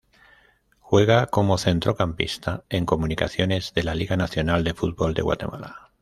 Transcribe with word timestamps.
Juega 0.79 1.27
como 1.27 1.59
centrocampista 1.59 2.63
en 2.69 2.87
Comunicaciones, 2.87 3.71
de 3.75 3.83
la 3.83 3.93
Liga 3.93 4.17
Nacional 4.17 4.63
de 4.63 4.73
Fútbol 4.73 5.13
de 5.13 5.21
Guatemala. 5.21 5.91